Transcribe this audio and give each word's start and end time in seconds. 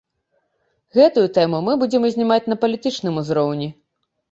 Гэтую 0.97 1.25
тэму 1.37 1.59
мы 1.67 1.77
будзем 1.83 2.09
узнімаць 2.11 2.39
на 2.55 2.59
палітычным 2.65 3.23
узроўні. 3.25 3.73